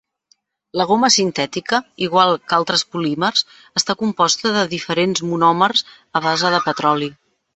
La 0.79 0.85
goma 0.91 1.09
sintètica, 1.15 1.79
igual 2.05 2.33
que 2.53 2.57
altres 2.57 2.85
polímers, 2.95 3.45
està 3.81 3.95
composta 4.01 4.55
de 4.57 4.65
diferents 4.73 5.23
monòmers 5.33 5.87
a 6.21 6.25
base 6.29 6.51
de 6.57 6.65
petroli. 6.69 7.13